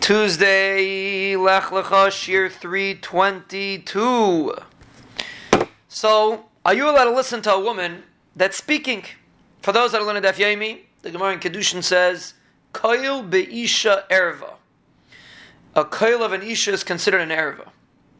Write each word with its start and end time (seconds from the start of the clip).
Tuesday, 0.00 1.36
Lech 1.36 1.64
Lecha, 1.64 2.08
Shiur 2.08 2.50
322. 2.50 4.54
So, 5.88 6.46
are 6.64 6.74
you 6.74 6.88
allowed 6.88 7.04
to 7.04 7.10
listen 7.10 7.42
to 7.42 7.52
a 7.52 7.60
woman 7.60 8.04
that's 8.34 8.56
speaking? 8.56 9.04
For 9.62 9.72
those 9.72 9.92
that 9.92 10.00
are 10.00 10.06
learning 10.06 10.22
Daf 10.22 10.34
Yomi, 10.34 10.80
the 11.02 11.10
Gemara 11.10 11.34
in 11.34 11.40
Kedushin 11.40 11.82
says, 11.82 12.34
Koil 12.72 13.28
be'isha 13.28 14.08
erva. 14.08 14.54
A 15.74 15.84
koil 15.84 16.20
of 16.20 16.32
an 16.32 16.42
isha 16.42 16.72
is 16.72 16.84
considered 16.84 17.20
an 17.20 17.30
erva. 17.30 17.68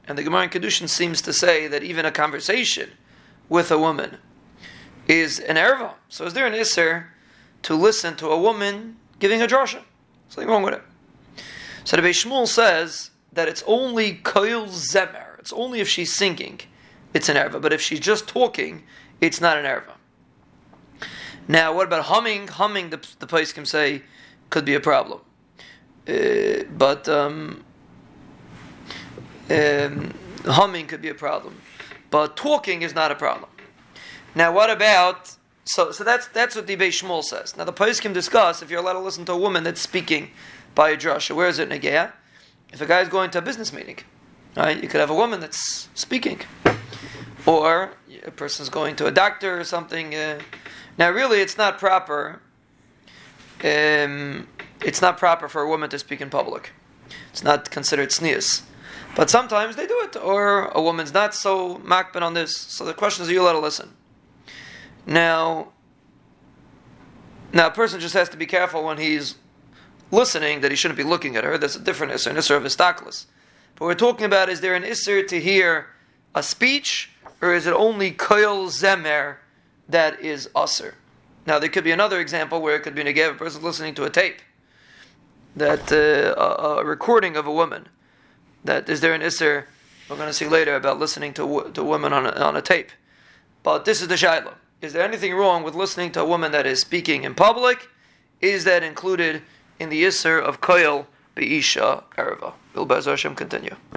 And 0.06 0.18
the 0.18 0.22
Gemara 0.22 0.44
in 0.44 0.50
Kedushin 0.50 0.88
seems 0.88 1.22
to 1.22 1.32
say 1.32 1.66
that 1.68 1.82
even 1.82 2.04
a 2.04 2.10
conversation 2.10 2.90
with 3.48 3.70
a 3.70 3.78
woman 3.78 4.18
is 5.08 5.38
an 5.38 5.56
erva. 5.56 5.94
So 6.08 6.26
is 6.26 6.34
there 6.34 6.46
an 6.46 6.52
isser 6.52 7.06
to 7.62 7.74
listen 7.74 8.16
to 8.16 8.28
a 8.28 8.38
woman 8.38 8.96
giving 9.18 9.42
a 9.42 9.46
drasha? 9.46 9.82
Something 10.28 10.48
wrong 10.48 10.62
with 10.62 10.74
it. 10.74 10.82
So 11.84 11.96
the 11.96 12.02
Beis 12.02 12.24
Shmuel 12.24 12.48
says 12.48 13.10
that 13.32 13.46
it's 13.46 13.62
only 13.66 14.14
koil 14.14 14.68
zemer. 14.68 15.38
It's 15.38 15.52
only 15.52 15.80
if 15.80 15.88
she's 15.88 16.12
singing, 16.12 16.60
it's 17.12 17.28
an 17.28 17.36
erva. 17.36 17.60
But 17.60 17.72
if 17.72 17.80
she's 17.80 18.00
just 18.00 18.26
talking, 18.26 18.84
it's 19.20 19.40
not 19.40 19.58
an 19.58 19.66
erva. 19.66 19.92
Now, 21.46 21.74
what 21.74 21.86
about 21.86 22.06
humming? 22.06 22.48
Humming, 22.48 22.88
the, 22.88 23.06
the 23.18 23.26
can 23.26 23.66
say, 23.66 24.02
could 24.48 24.64
be 24.64 24.74
a 24.74 24.80
problem. 24.80 25.20
Uh, 26.08 26.64
but 26.76 27.06
um, 27.08 27.62
um, 29.50 30.14
humming 30.46 30.86
could 30.86 31.02
be 31.02 31.10
a 31.10 31.14
problem. 31.14 31.60
But 32.10 32.36
talking 32.36 32.80
is 32.80 32.94
not 32.94 33.10
a 33.10 33.14
problem. 33.14 33.50
Now, 34.34 34.52
what 34.52 34.70
about 34.70 35.36
so? 35.64 35.92
So 35.92 36.04
that's 36.04 36.28
that's 36.28 36.56
what 36.56 36.66
the 36.66 36.76
Beis 36.76 37.02
Shmuel 37.02 37.22
says. 37.22 37.56
Now, 37.56 37.64
the 37.64 37.72
can 37.72 38.12
discuss 38.12 38.62
if 38.62 38.70
you're 38.70 38.80
allowed 38.80 38.94
to 38.94 39.00
listen 39.00 39.24
to 39.26 39.32
a 39.32 39.38
woman 39.38 39.64
that's 39.64 39.80
speaking 39.80 40.30
by 40.74 40.90
a 40.90 40.96
drasha. 40.96 41.34
Where 41.34 41.48
is 41.48 41.58
it 41.58 41.68
Negea? 41.68 42.12
If 42.72 42.80
a 42.80 42.86
guy 42.86 43.00
is 43.00 43.08
going 43.08 43.30
to 43.30 43.38
a 43.38 43.42
business 43.42 43.72
meeting, 43.72 43.98
right? 44.56 44.80
You 44.82 44.88
could 44.88 45.00
have 45.00 45.10
a 45.10 45.14
woman 45.14 45.40
that's 45.40 45.88
speaking, 45.94 46.40
or 47.46 47.92
a 48.24 48.30
person's 48.30 48.68
going 48.68 48.96
to 48.96 49.06
a 49.06 49.10
doctor 49.10 49.58
or 49.58 49.64
something. 49.64 50.14
Uh, 50.14 50.40
now, 50.98 51.10
really, 51.10 51.40
it's 51.40 51.56
not 51.56 51.78
proper. 51.78 52.40
Um, 53.62 54.48
it's 54.82 55.00
not 55.00 55.18
proper 55.18 55.48
for 55.48 55.62
a 55.62 55.68
woman 55.68 55.90
to 55.90 55.98
speak 55.98 56.20
in 56.20 56.30
public. 56.30 56.72
It's 57.30 57.42
not 57.42 57.70
considered 57.70 58.10
tznius. 58.10 58.62
But 59.16 59.30
sometimes 59.30 59.76
they 59.76 59.86
do 59.86 60.00
it, 60.02 60.16
or 60.16 60.66
a 60.68 60.82
woman's 60.82 61.14
not 61.14 61.34
so 61.34 61.76
makpid 61.78 62.22
on 62.22 62.34
this. 62.34 62.56
So 62.56 62.84
the 62.84 62.94
question 62.94 63.22
is, 63.22 63.28
are 63.28 63.32
you 63.32 63.42
allowed 63.42 63.52
to 63.52 63.60
listen? 63.60 63.94
Now, 65.06 65.72
now 67.52 67.68
a 67.68 67.70
person 67.70 68.00
just 68.00 68.14
has 68.14 68.28
to 68.30 68.36
be 68.36 68.46
careful 68.46 68.82
when 68.84 68.98
he's 68.98 69.36
listening 70.10 70.60
that 70.60 70.70
he 70.70 70.76
shouldn't 70.76 70.98
be 70.98 71.04
looking 71.04 71.36
at 71.36 71.44
her. 71.44 71.58
That's 71.58 71.76
a 71.76 71.80
different 71.80 72.12
isser, 72.12 72.28
an 72.28 72.36
isser 72.36 72.56
of 72.56 72.62
istaklis. 72.62 73.26
But 73.76 73.86
we're 73.86 73.94
talking 73.94 74.26
about 74.26 74.48
is 74.48 74.60
there 74.60 74.74
an 74.74 74.84
isser 74.84 75.26
to 75.26 75.40
hear 75.40 75.88
a 76.34 76.42
speech, 76.42 77.10
or 77.40 77.54
is 77.54 77.66
it 77.66 77.72
only 77.72 78.12
koil 78.12 78.66
zemer 78.66 79.36
that 79.88 80.20
is 80.20 80.48
usser? 80.54 80.94
Now 81.46 81.58
there 81.58 81.68
could 81.68 81.84
be 81.84 81.90
another 81.90 82.20
example 82.20 82.62
where 82.62 82.76
it 82.76 82.82
could 82.82 82.94
be 82.94 83.02
a 83.02 83.30
a 83.30 83.34
person 83.34 83.62
listening 83.62 83.94
to 83.96 84.04
a 84.04 84.10
tape, 84.10 84.40
that 85.56 85.92
uh, 85.92 86.40
a, 86.40 86.80
a, 86.80 86.84
recording 86.84 87.36
of 87.36 87.46
a 87.46 87.52
woman. 87.52 87.88
That 88.64 88.88
is 88.88 89.00
there 89.00 89.12
an 89.12 89.20
isser? 89.20 89.66
We're 90.08 90.16
going 90.16 90.28
to 90.28 90.34
see 90.34 90.48
later 90.48 90.74
about 90.74 90.98
listening 90.98 91.34
to 91.34 91.70
to 91.74 91.80
a 91.80 91.84
woman 91.84 92.12
on 92.12 92.26
a, 92.26 92.30
on 92.30 92.56
a 92.56 92.62
tape. 92.62 92.90
But 93.62 93.84
this 93.84 94.00
is 94.00 94.08
the 94.08 94.14
shaila. 94.14 94.54
Is 94.80 94.92
there 94.92 95.02
anything 95.02 95.34
wrong 95.34 95.62
with 95.62 95.74
listening 95.74 96.12
to 96.12 96.20
a 96.20 96.26
woman 96.26 96.52
that 96.52 96.66
is 96.66 96.80
speaking 96.80 97.24
in 97.24 97.34
public? 97.34 97.88
Is 98.40 98.64
that 98.64 98.82
included 98.82 99.42
in 99.78 99.88
the 99.88 100.04
Isser 100.04 100.40
of 100.40 100.60
Koil 100.60 101.06
Be'isha 101.34 102.04
Erva? 102.16 102.52
Will 102.74 102.86
Hashem 102.86 103.34
continue. 103.34 103.76